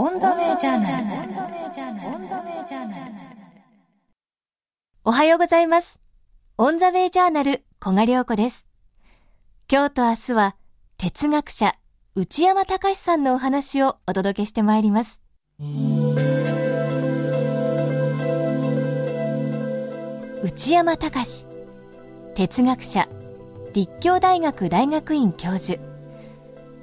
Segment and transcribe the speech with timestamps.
[0.00, 1.06] オンザメジャーナル。
[1.06, 3.12] オンザメイジャーナル
[5.02, 5.98] おはようございます。
[6.56, 8.68] オンザウェイジャーナル、小賀良子です。
[9.68, 10.54] 今日と明日は、
[10.98, 11.74] 哲学者、
[12.14, 15.20] 内山隆さんのお話をお届けしてまいります。
[20.44, 21.46] 内山隆
[22.36, 23.08] 哲学者、
[23.74, 25.80] 立教大学大学院教授、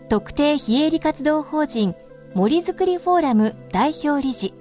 [0.09, 1.95] 特定非営利活動法人
[2.35, 4.53] 森づくりフォーラム代表理事、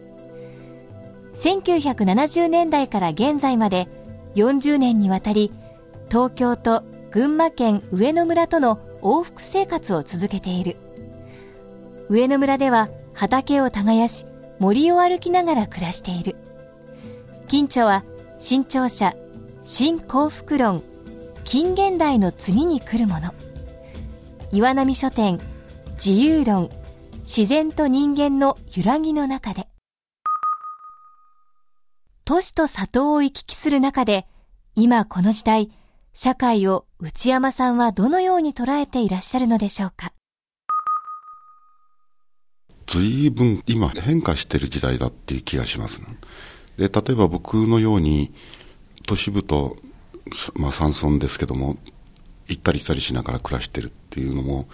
[1.34, 3.88] 1970年代から現在まで
[4.36, 5.50] 40年にわたり
[6.08, 10.76] 東京と群馬県上野村との往復生活を続けている。
[12.08, 14.24] 上野村では畑を耕し
[14.60, 16.36] 森を歩きながら暮らしている。
[17.48, 18.04] 近著は
[18.38, 19.16] 新潮社
[19.64, 20.80] 新幸福論
[21.42, 23.34] 近現代の次に来るもの。
[24.52, 25.40] 岩波書店
[25.94, 26.70] 自由論
[27.26, 29.66] 自然と人間の揺らぎの中で
[32.26, 34.26] 都市と里を行き来する中で、
[34.74, 35.70] 今この時代、
[36.12, 40.12] 社会を内山さんはどのように捉えていらっしゃるのでしょうか？
[42.86, 46.06] 随分今変化してる時代だっていう気がします、ね、
[46.76, 48.34] で、例えば僕のように
[49.06, 49.78] 都市部と、
[50.56, 51.78] まあ山村ですけども、
[52.48, 54.68] 行ったり来たりしながら暮らしてるっていうのも、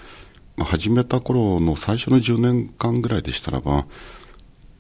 [0.59, 3.87] 始めた頃の最初の10年間ぐらいでしたらば、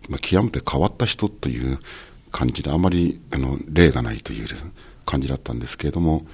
[0.08, 1.78] まあ、極めて変わった人という
[2.32, 4.48] 感じで、あまりあの例がないという
[5.04, 6.26] 感じだったんですけれども、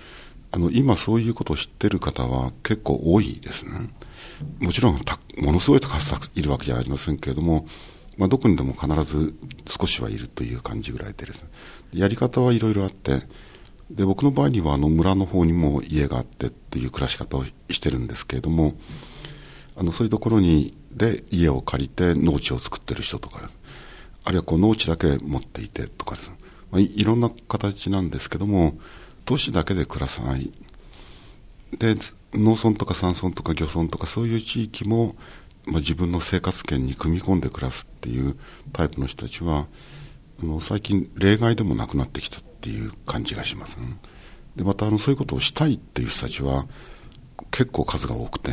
[0.52, 3.90] あの今そういうことを知ってる方は結構多いですね。
[4.60, 4.98] もちろん
[5.38, 7.66] ものすごいたくさんいるわけじゃありませんけれども、
[8.16, 9.34] まあ、どこにでも必ず
[9.66, 11.48] 少しはいるという感じぐらいでですね。
[11.92, 13.22] やり方はいろいろあって、
[13.90, 18.74] で、僕の場合にはあの村の方にも家があってっていう暮らし方をしてるんですけれども、
[19.76, 23.50] あのそういうところにで家を借りて農地を作ってる人とか、
[24.24, 26.36] あるいはこう農地だけ持っていてとかですね、
[26.70, 28.78] まあ、いろんな形なんですけども、
[29.24, 30.52] 都市だけで暮らさない。
[31.78, 31.94] で、
[32.32, 35.14] 農村とか山村とか漁村とかそういう地域も、
[35.66, 38.36] まあ、自分の生活圏に組み込んで暮らすっていう
[38.72, 39.66] タイプの人たちは、
[40.42, 43.96] あの最近例外でもなくなってきたっていう感じがします、ね。
[44.54, 46.66] で、またあのそういうことをしたいっていう人たちは
[47.50, 48.52] 結構数が多くて、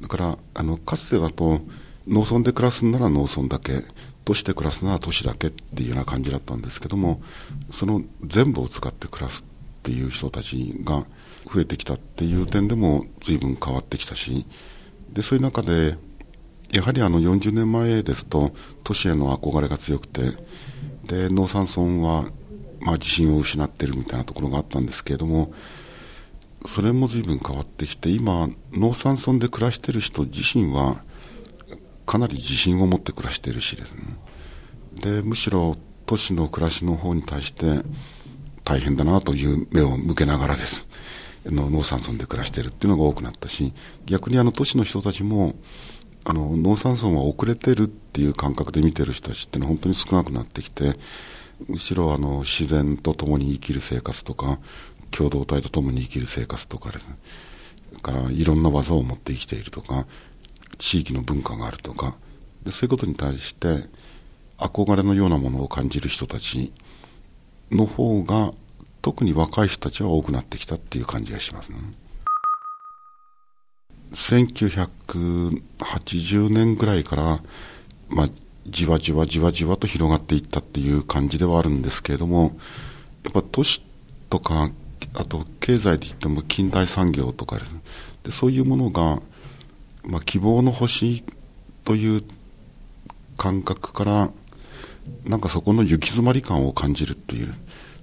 [0.00, 1.60] だからあのかつてだと
[2.06, 3.84] 農村で暮らすなら農村だけ、
[4.24, 7.22] 都市で暮らすなら都市だけっていうような感じだったんですけども
[7.70, 11.04] その全部を使って暮らすっていう人たちが
[11.52, 14.46] 増えてきたっていう点でも随分変わってきたし
[15.12, 15.96] でそういう中で
[16.70, 18.52] やはりあの40年前ですと
[18.84, 20.20] 都市への憧れが強くて
[21.04, 22.24] で農山村は
[22.80, 25.52] まあ自信を失ってるみたいなところがあったんですけれども
[26.66, 31.02] それも随分変わってきて今農山村で暮らしてる人自身は
[32.06, 34.02] かなり自信を持って暮らしているしですね。
[35.00, 35.76] でむしろ
[36.06, 37.82] 都市の暮らしの方に対して
[38.64, 40.88] 大変だなという目を向けながらです。
[41.46, 43.72] の農山村で暮らしているっていうのが多くなったし
[44.04, 45.54] 逆にあの都市の人たちも
[46.24, 50.98] あの農山村は遅れてるっていう感覚で見てる人たちっていうのは本当に少なくなってきて
[51.66, 54.58] むしろあの自然と共に生きる生活とか
[55.10, 57.16] 共同体と共に生きる生活とかですね
[58.02, 60.06] からいろんな技を持って生きているとか
[60.78, 62.14] 地域の文化があるとか
[62.64, 63.88] でそういうことに対して
[64.58, 66.72] 憧れのようなものを感じる人たち
[67.70, 68.52] の方が
[69.02, 71.78] 特に若い人たちは多くなってきたっていう感じがしますね。
[74.12, 77.40] 1980年ぐらいから、
[78.08, 78.28] まあ、
[78.66, 82.58] じわじわじわじわと広がっていったっていう感じではあるんですけれども、
[83.22, 83.82] やっぱ都市
[84.28, 84.70] とか、
[85.14, 87.80] あと経済で言っても近代産業とかですね、
[88.24, 89.20] でそういうものが、
[90.04, 91.24] まあ、希望の星
[91.84, 92.22] という
[93.36, 94.30] 感覚から、
[95.24, 97.54] なんかそこの行き詰まり感を感じるっていう、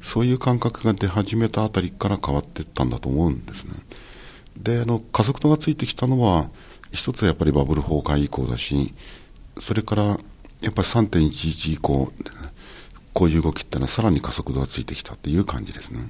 [0.01, 3.73] そういう感覚が出始めたあたりから変わっていったんだと思うんですね。
[4.57, 6.49] で、あの、加速度がついてきたのは、
[6.91, 8.93] 一つはやっぱりバブル崩壊以降だし、
[9.59, 12.11] それから、やっぱり3.11以降、
[13.13, 16.09] こういう動きってのはさらに加速度がついてきたっていう感じですね。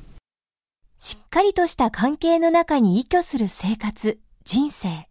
[1.00, 5.08] しっかりとした関係の中に依拠する生活、人生。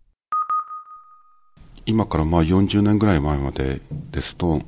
[1.87, 3.81] 今からまあ40年ぐらい前まで
[4.11, 4.63] ですと、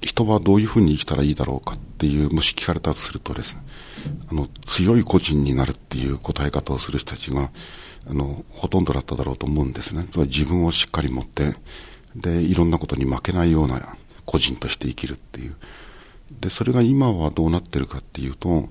[0.00, 3.60] 人はどういうふうに生きたらいいだろうかっていう、もし聞かれたとするとですね、
[4.30, 7.50] あの、強い個人になるっていう答え方をする人たちが、
[8.08, 10.06] あの、ほとんどだっただろうと思うんですね。
[10.10, 11.54] つまり自分をしっかり持って、
[12.14, 13.94] で、いろんなことに負けないような
[14.24, 15.56] 個人として生きるっていう。
[16.40, 18.70] で、それが今はどうなってるかっていうと、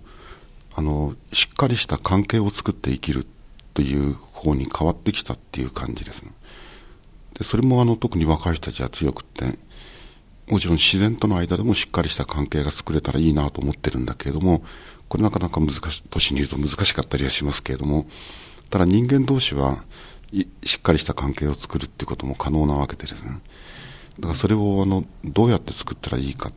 [0.75, 3.25] あの、しっかりした関係を作って生きる
[3.73, 6.31] という方に変わってきたっていう感じですね。
[7.37, 9.59] でそれもあの特に若い人たちは強くって
[10.47, 14.63] もちろん自然との間でもしっかりした関係が作れたらいいなと思ってるんだけれども
[15.09, 18.07] これなかなか難しい年に言うと難しかったりはしますけれども
[18.69, 19.83] ただ人間同士は
[20.63, 23.41] しっかりした関係を作るっていうことも可能なわけでですね
[24.19, 26.51] だからそれをあのどうやって作ったらいいか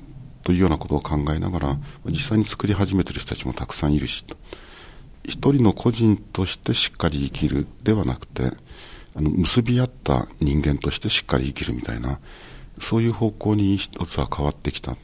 [0.48, 4.24] というようなことを考えながら実際に作り始めてる人たちもたくさんいるし
[5.24, 8.44] 一人の個人としてしっかり生きるではなくて
[9.14, 12.18] あの結び合った人間としてしっかり生きるみたいな
[12.80, 14.96] そういう方向に一つは変わってきた。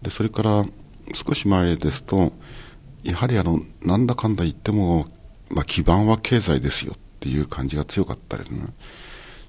[0.00, 0.64] でそれから
[1.12, 2.32] 少し前ですと
[3.02, 5.08] やはりあのなんだかんだ言っても、
[5.50, 8.64] まあ、基盤は経済ですよっていう感じが強かったですね。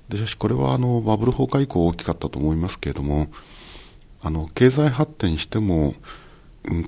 [0.10, 3.30] でしかしこれはあのバブル崩壊以降大きかったと思いますけれども
[4.26, 5.94] あの経済発展しても、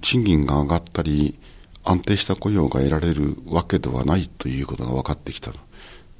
[0.02, 1.38] 賃金が上がったり
[1.84, 5.52] 安定した雇用が得られるわけではないということが分かってきた。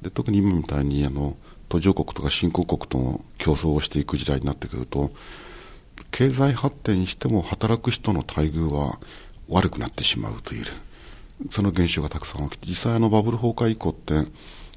[0.00, 1.36] で特に今みたいにあの
[1.68, 5.10] 途上国とか新興国との競争をしていく時代になってくると
[6.12, 9.00] 経済発展しても働く人の待遇は
[9.48, 10.66] 悪くなってしまうという
[11.50, 14.14] その現象がたくさん起きて実際あのバブル崩壊以降って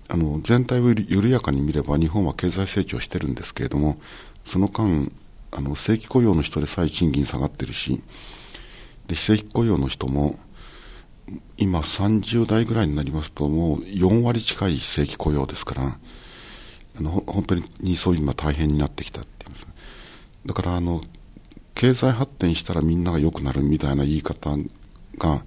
[0.07, 4.01] あの全体を緩やかに見れば日本は経済成長してるんですけれども
[4.43, 5.11] その間
[5.51, 8.01] あの正規雇用の人でさえ賃金下がってるし
[9.07, 10.39] で非正規雇用の人も
[11.57, 15.97] 今30代ぐらいになりますともう4割近い非正規雇用ですから
[16.97, 19.67] あの本当にそういうのは大変になってきたっていうんです。
[20.45, 21.01] だからあの
[21.75, 24.57] 経済発展したらみんなが良くなるみたいな言い方
[25.17, 25.43] が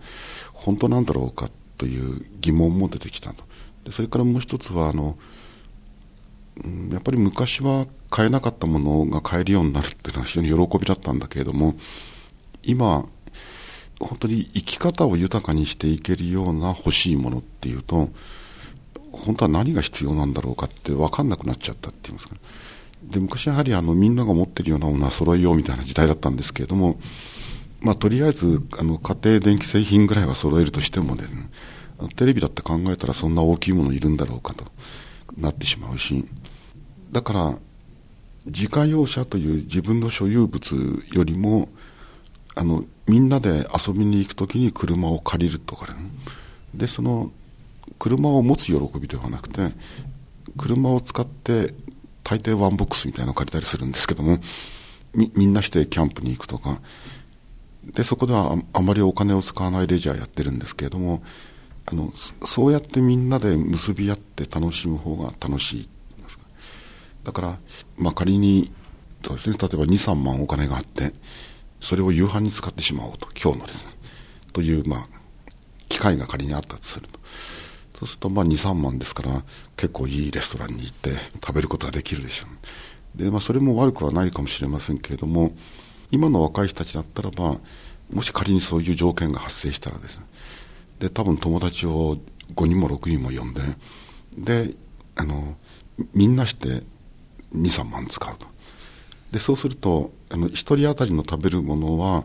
[0.53, 3.45] 本当なんだろうかという疑問も出てきたと。
[3.85, 5.19] でそれからもう一つはあの、
[6.91, 11.75] やっぱり昔は買えなかったものが買えるようになるっていうのは非常に喜びだったんだけれども
[12.63, 13.05] 今
[14.01, 18.09] 本当に生き方を豊かにしていけるような欲しいものっていうと
[19.13, 22.41] 本当は何が必要なんだろうかって分かんなくなっちゃったっていうんですか、ね、
[23.05, 26.99] で昔やはりあのみんなが持ってるようなものは揃えようみたいな時代だったんですけれども、
[27.81, 31.25] まあ、とりあえずあの家庭電気製品ぐらいは揃えるとしてもね
[32.17, 34.65] テレビだって考えたらそんな大きいものいるんだろうかと
[35.37, 36.27] なってしまうし
[37.15, 37.59] だから
[38.45, 41.69] 自家用車という自分の所有物よりも
[42.57, 45.99] あのみんなで遊びに行く時に車を借りるとかね。
[46.75, 47.31] でその
[48.01, 49.71] 車を持つ喜びではなくて
[50.59, 51.73] 車を使って
[52.25, 54.41] 大抵ワンボックスみたいなのを借りたりするんですけども
[55.15, 56.81] みみんなしてキャンプに行くとか。
[57.85, 61.23] でそこではあまりお金を使わないレジャーやってるんですけれども
[61.87, 62.13] あの
[62.45, 65.89] そうやってみんなで結び合って楽しむ方が楽しい。
[67.25, 67.59] だから、
[67.97, 68.73] まあ、仮に
[69.25, 71.15] そうです、ね、例えば23万お金があって
[71.81, 74.01] それを夕飯に使ってしまおうと今日のですね
[74.53, 75.09] という、まあ、
[75.89, 77.21] 機会が仮にあったとすると。
[77.99, 79.45] そうするとまあ23万ですから
[79.77, 83.19] 結構いいレストランに行って食べることができるでしょう。
[83.23, 85.53] で、まあ、それも悪くはないかもしれませんけれども
[86.11, 87.59] 今の若い人たちだったらば
[88.13, 90.27] もし仮にそういう条件が発生したらですね
[90.99, 92.19] で多分友達を
[92.55, 93.61] 5人も6人も呼んで
[94.37, 94.75] で
[95.17, 95.57] あの
[96.13, 96.83] みんなして
[97.55, 98.47] 23万使うと。
[99.33, 102.25] でそうするとあの1人当たりの食べるものは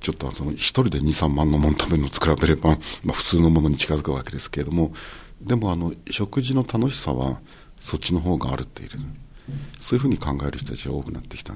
[0.00, 2.70] ちょっとその1人で23万のもの食べるのと比べれば、
[3.04, 4.92] まあ、普通のものに近づくわけですけれども
[5.40, 7.40] でもあの食事の楽しさは
[7.80, 8.90] そっちの方があるっていう。
[9.78, 11.54] そういうふうに考える人たちが多くなってきた。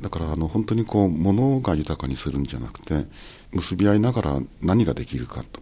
[0.00, 3.06] だからあの本当にこう物が豊かにするんじゃなくて
[3.52, 5.60] 結び合いながら何ができるかと。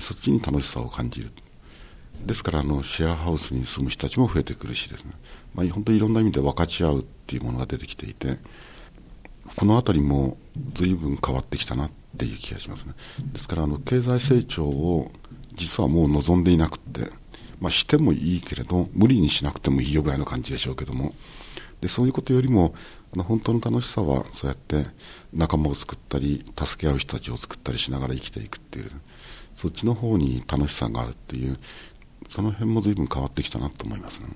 [0.00, 1.32] そっちに楽しさを感じる。
[2.24, 5.12] ですからあのシェアハウスに住む人たちも増えてくるしですね、
[5.54, 8.38] まあ、本当にいろんな意味で分かち合うっていうものが出てきていて
[9.56, 10.36] この辺りも
[10.74, 12.92] 随分変わってきたなっていう気がしますね。
[13.32, 15.10] ですからあの経済成長を
[15.54, 17.10] 実はもう望んでいなくて、
[17.60, 21.14] まあ、してもいいけれど無理にしなくてもいいよぐらいの感じでしょうけども。
[21.80, 22.74] でそういうことよりも
[23.14, 24.86] あの本当の楽しさはそうやって
[25.32, 28.90] 仲間を作ったり助け合う人たちを作ったりしながら生きていくっていう
[29.54, 31.58] そっちの方に楽しさがあるっていう
[32.28, 34.28] その辺も随分変わってきたなと思いますね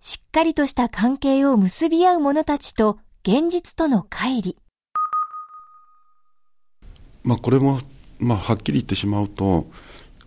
[0.00, 4.54] しっかりとした関係を結び合う者たちと現実との乖離
[7.22, 7.80] まあこれも、
[8.18, 9.66] まあ、はっきり言ってしまうと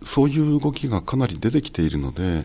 [0.02, 2.44] そういう動きがかなり出てきているので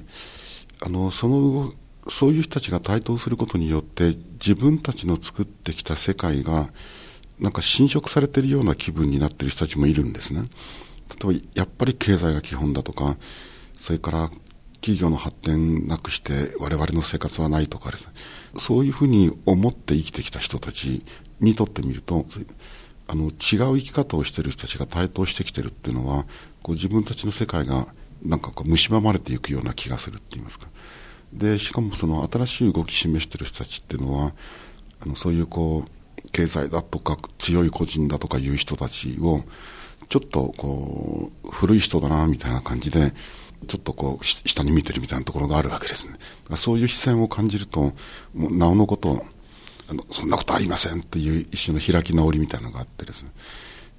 [0.81, 1.73] あのその
[2.07, 6.69] そういう人たちが台頭することによって自分たちの作ってきた世界が
[7.39, 10.43] なんか侵食されているような気分になっている人たちもいるんですね。
[11.21, 13.17] 例えばやっぱり経済が基本だとか
[13.79, 14.29] それから
[14.81, 18.11] 企業の発展なくして我々の生活はないとかですね。
[18.57, 21.03] そういうふうに思って生きてきた人たち
[21.39, 22.25] にとってみると
[23.07, 26.25] あの違う生き方をしている人たちが台頭してきてるっていうのは
[26.61, 27.87] こう自分たちの世界が
[28.23, 30.67] なんかこう蝕まれていくような気がするって言いますか。
[31.33, 34.33] でしかもその新しい動き示してる人たちっていうのは
[35.01, 39.43] あのそういうこう経済だとか強い個人だとかいう人たちを
[40.09, 43.13] ちょっとこう古い人だなみたいな感じで
[43.67, 46.15] ちょっとこう下に見てるみたいなところがあるわけですね。
[46.55, 47.93] そういう視線を感じると
[48.33, 49.23] なおのこと
[49.89, 53.31] あのそんなことありませんっていう一種の開き直りみたいなのがあってですね。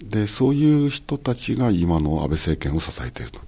[0.02, 3.40] でそういう人たちが今の安倍政権を支えていると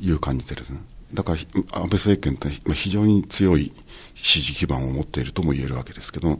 [0.00, 0.80] いう感じでですね。
[1.12, 3.72] だから安倍政権って非常に強い
[4.14, 6.38] 支持基盤を持っているとも言えるわけですけど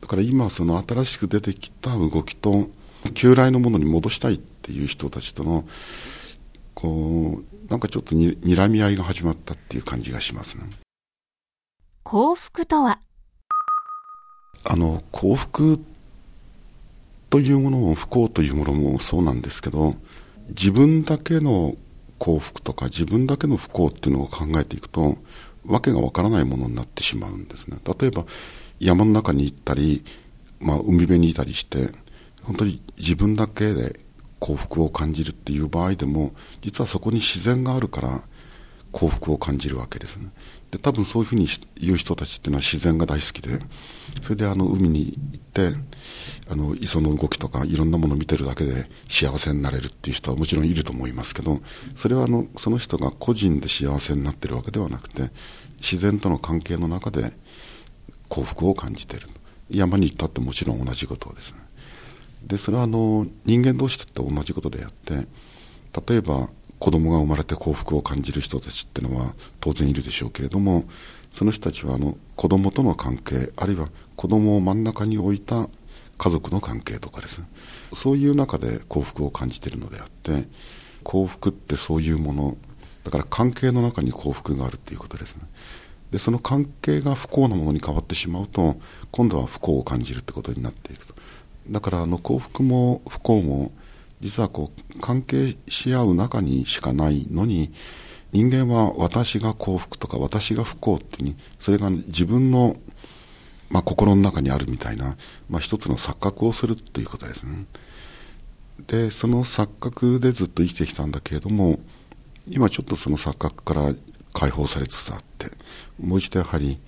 [0.00, 2.68] だから今その新しく出てきた動きと
[3.14, 5.64] 旧来のものに戻したいっていう人たちとの
[6.74, 10.64] こうなんかちょっとに睨み合いが始まったっていう感じがしますね。
[12.02, 12.98] 幸福とは？
[14.64, 15.80] あの幸福
[17.30, 19.94] というものも不幸というものもそうなんですけど
[20.48, 21.76] 自分だけの
[22.18, 25.16] 幸福とか自分だけの不幸っていうのを考えていくと
[25.64, 27.78] わけがわからないものになってしまうんですね。
[27.98, 28.24] 例えば
[28.78, 30.04] 山の中に行ったり、
[30.60, 31.92] まあ、海辺にいたりして
[32.42, 33.98] 本当に自分だけで
[34.42, 36.32] 幸福を感じるっていう場合でも
[36.62, 38.22] 実はそこに自然があるから
[38.90, 40.30] 幸福を感じるわけですね。
[40.72, 41.46] で多分そういうふうに
[41.76, 43.60] 言う人たちっていうのは自然が大好きで
[44.20, 45.68] それであの海に行って
[46.50, 51.60] あの磯の動きとかいろんなものを見てるだけで幸せになれるっていう人はもちろんいると思いますけど
[51.94, 55.30] それはあのその人が個人で幸せになってるわけではなくて
[55.76, 57.32] 自然との関係の中で
[58.28, 59.28] 幸福を感じている。
[59.70, 61.58] 山に行ったってもちろん同じことですね。
[62.46, 65.26] でそれはあの人間同士って同じことであって
[66.08, 70.84] 例えば子供が生まれて幸福を感じる人たちっていうのは当然いるでしょうけれども
[71.30, 75.68] その人たちはあの子供との関係あるいは子供を真ん中に置いた
[76.18, 77.38] 家族の関係とかです。
[77.38, 77.46] ね
[77.94, 80.48] そういう中で幸福を感じているのであって
[81.02, 82.56] 幸福ってそういうもの
[83.04, 85.42] だから関係の中に幸福があるっていうことですね。
[86.10, 88.76] でその関係が不幸なものに変わってしまうと
[89.10, 91.14] 今度は不幸を感じるってことになっていくと。
[91.68, 93.72] だからあの幸福も不幸も
[94.20, 97.72] 実はこう関係し合う中にしかないのに
[98.32, 102.76] 人間は私が幸福とか私が不幸っていうにそれが自分の、
[103.68, 105.16] まあ、心の中にあるみたいな、
[105.50, 107.66] まあ、一つの錯覚をするということですね。
[108.86, 111.78] でその錯覚でずっと生きてきたんだけれども
[112.48, 113.94] 今ちょっとその錯覚から
[114.32, 115.46] 解放されつつあって
[116.00, 116.80] もう一度やはり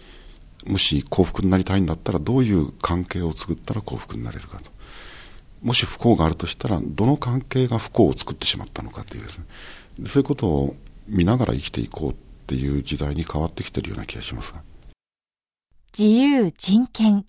[0.66, 4.71] もし幸福になりたいんだったらどういう関係を作ったら幸福になれるかと。
[5.62, 9.44] もし不幸があるとしたらどの関係が不幸を作ってしまったのかというですね。
[10.06, 12.14] そういうことを見ながら生きていこうっ
[12.47, 14.54] ていう時代に変わってきてるような気がします
[15.97, 17.25] 自由人権。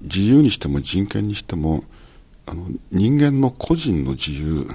[0.00, 1.84] 自由にしても人権にしても
[2.44, 4.68] あの人間の個人の自由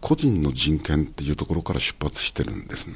[0.00, 2.94] 個人の人権っていうところから出発してるんですね。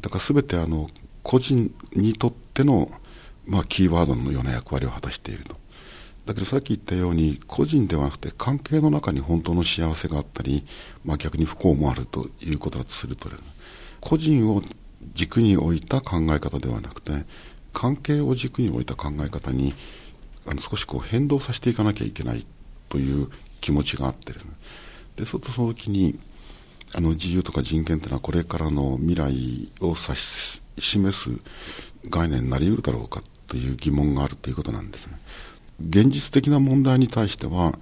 [0.00, 0.88] だから全てあの
[1.24, 2.92] 個人にとっての、
[3.46, 5.56] まあ、キーワードのような役割を果たしていると。
[6.26, 10.64] だけどさっき言ったように個人ではなくて関係の中に本当の幸せがあったり、
[11.04, 13.28] まあ、逆に不幸もあるということだとすると
[14.00, 14.62] 個人を
[15.12, 17.24] 軸に置いた考え方ではなくて
[17.74, 19.74] 関係を軸に置いた考え方に
[20.46, 22.46] あの少しこう変動させていかなきゃいけない
[22.88, 23.28] という
[23.60, 24.50] 気持ちがあってですね。
[25.16, 26.18] でそうするとその時に
[26.94, 31.30] あの自由とか人権というのはこれからの未来を指し示す
[32.08, 35.18] 概念になりうるだろうかという疑問があるということなんですね。
[35.80, 37.78] 現実的な問題に対しては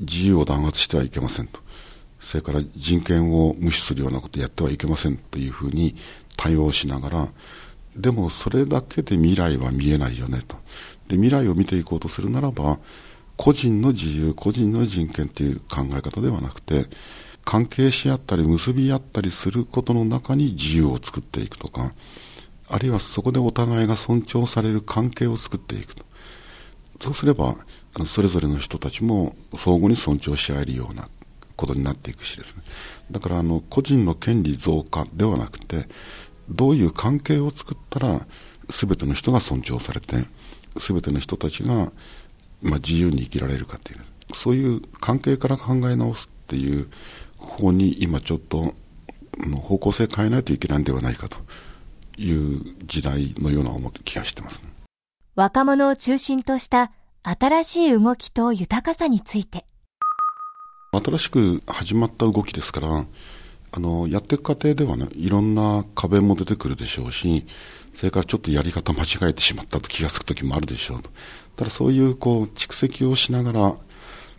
[0.00, 1.60] 自由を弾圧してはいけませんと
[2.20, 5.96] それから人権を無視するようなことをやってはいけませんというふうに
[6.36, 7.28] 対応しながら
[7.96, 10.56] でもそれだけで未来は見えないよねと
[11.08, 12.78] で未来を見ていこうとするならば
[13.36, 16.86] 個人の自由個人の人権という考え方ではなくて
[17.44, 21.92] 関係し合ったり結び合ったりすることの中に自由を作っていくとか
[22.68, 26.04] あるいはそこでお互いが尊重される関係を作っていくと。
[27.00, 27.56] そうすれば
[28.06, 31.08] それぞれの人たちも相互に尊重し合えるような
[31.56, 32.62] ことになっていくしですね。
[33.10, 35.88] だからあの個人の権利増加ではなくて
[36.48, 38.26] どういう関係を作ったら
[38.68, 40.24] 全ての人が尊重されて
[40.76, 41.92] 全ての人たちが、
[42.62, 44.00] まあ、自由に生きられるかっていう
[44.34, 46.88] そういう関係から考え直すっていう
[47.52, 48.74] 方に今ちょっと
[49.62, 51.38] 方向性変えないといけないんではないかと
[52.18, 53.72] いう時代のような
[54.04, 54.68] 気がしてます、ね。
[55.34, 56.92] 若者を中心とした
[57.22, 59.64] 新しい動きと豊かさについて
[60.92, 63.06] 新しく始まった動きですから
[63.74, 67.46] あのやっていく過程ではねいろんな壁も出てくるでしょうし
[67.94, 71.02] それからちょっとやり方間違えてしまったと気が付く時もあるでしょう
[71.56, 73.74] ただそういうこう蓄積をしながら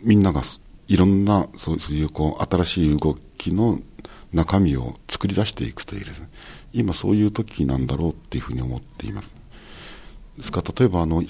[0.02, 0.44] みんなが
[0.88, 3.80] いろんなそういうこう新しい動きの
[4.34, 6.12] 中身を作り出していくというね
[6.74, 9.32] 今そういう時なんだろうっていうふうに思っています。
[10.38, 11.24] ですから例えばあの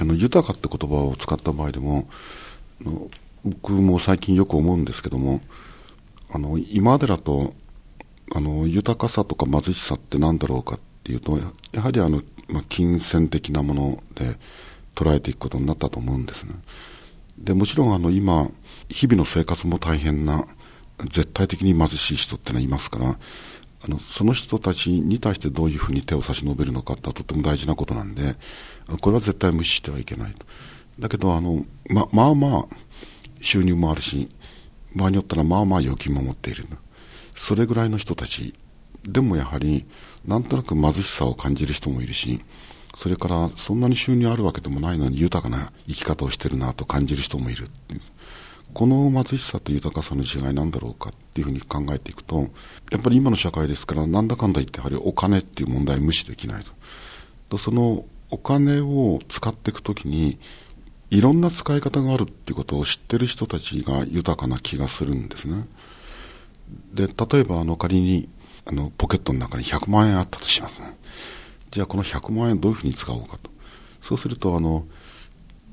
[0.00, 2.08] あの豊かって言葉を使った場合でも
[3.44, 5.42] 僕も最近よく思うんですけども
[6.30, 7.54] あの今までだと
[8.34, 11.38] あの豊かさとか貧しさって何だろうかっていうと
[11.72, 14.38] やはりあの、まあ、金銭的なもので
[14.94, 16.54] 捉えていくことになったと思うんですね
[17.42, 18.50] でもちろんあの今
[18.88, 20.46] 日々の生活も大変な
[20.98, 23.18] 絶対的に貧しい人ってのはいますから
[23.84, 28.36] あのその人たちに対してどういうふうに手を差し伸べるのかってとても大事なことなんで
[29.00, 30.46] これは絶対無視してはいけないと。
[30.98, 32.64] だけどあのままあまあ
[33.40, 34.28] 収入もあるし
[34.94, 36.66] 場合によったらまあまあ預金も持っている
[37.34, 38.54] それぐらいの人たち
[39.04, 39.84] でもやはり
[40.24, 42.40] なんとなく貧しさを感じる人もいるし
[42.94, 47.64] それからそんなに収入あるわけでもないのに豊かな生き方をしてるなと感じる人もいる。
[47.64, 48.00] っていう
[48.72, 52.48] この貧しさと豊かさの違いなんだろうかっていうふうに考えていくと
[52.90, 56.72] やっぱり今の社会ですからなんだかんだ言ってやはりお金っていう問題無視できないと。
[57.50, 60.38] とそのお金を使っていくときに
[61.10, 65.66] いろんな使い方があるっていうことを知ってる人たちが豊かな気がするんですね。
[66.94, 68.30] で例えばあの仮に
[68.64, 70.96] あのポケットの中に100万円あったとしますね。
[71.72, 73.50] じゃあこの100万円どういうふうに使おうかと。
[74.00, 74.86] そうするとあの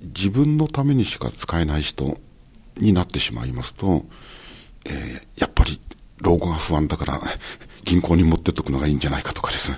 [0.02, 2.18] 自分のためにしか使えない人
[2.78, 4.06] になってしまいますと、
[4.86, 5.80] えー、やっぱり
[6.18, 7.20] 老後が不安だから
[7.84, 9.72] 銀行に持ってっとくのがいいんじゃないかとかです。
[9.72, 9.78] ね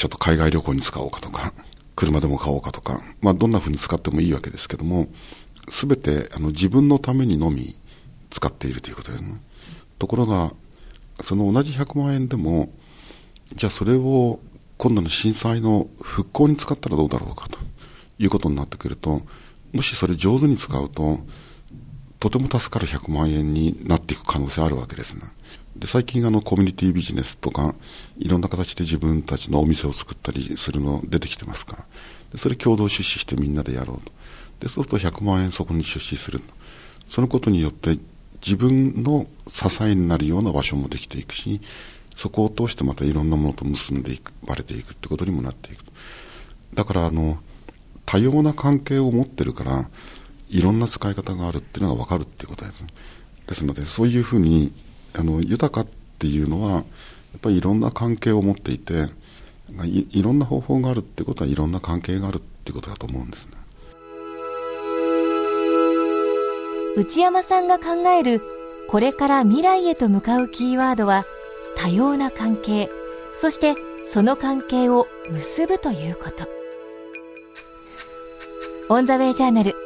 [0.00, 1.52] ちょっと海外旅行に使おうかとか
[1.94, 5.08] 車でも買おうかとか、まあ、どんなふうに使ってもいいわけですけども
[5.68, 7.76] 全てあの自分のためにのみ
[8.30, 9.42] 使っているということですね。
[9.98, 10.54] ところが
[11.22, 12.70] その同じ100万円でも
[13.54, 14.40] じゃあそれを
[14.80, 17.58] 今度の震災の復興に使ったらどうだろうかと
[18.18, 19.20] いうことになってくると
[19.74, 21.18] もしそれ上手に使うと
[22.18, 25.22] とても助かる100万円になっていく可能性あるわけですね。
[25.76, 27.74] で最近あのコミュニティビジネスとか
[28.18, 31.84] いろんな形で自分たちのお店を作ったりするの出てきてますから。
[32.32, 34.12] でそれ共同出資してみんなでやろうと。
[34.60, 36.40] でそうすると100万円そこに出資する
[37.06, 37.98] そのことによって
[38.42, 41.60] 自分の支えになるような場所もできていくし
[42.20, 45.82] そこを通してまたいろんなものと結んでいくばれていくってことにもなっていく。
[46.74, 47.38] だからあの
[48.04, 49.88] 多様な関係を持ってるから
[50.50, 52.84] いろんな使い方があるっていうのが分かるっていうことです
[53.46, 54.70] ですのでそういうふうに
[55.18, 56.78] あの豊かっていうのはや
[57.38, 59.06] っぱりいろんな関係を持っていて
[59.86, 63.52] いいろんな方法があるってことはいろんな関係があるってことだと思うんですね。
[66.96, 68.42] 内山さんが考える
[68.88, 71.24] これから未来へと向かうキーワードは
[71.76, 72.90] 多様な関係
[73.34, 73.74] そして
[74.06, 76.48] その関係を結ぶということ。
[78.88, 79.76] オンザウェイジャーナル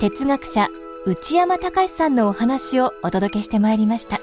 [0.00, 0.68] 哲学者
[1.06, 4.18] 内山隆さんのお話をお届けしてまいりました。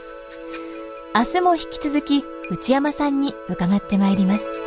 [1.16, 4.65] 明日も引き続き内山さんに伺ってまいります。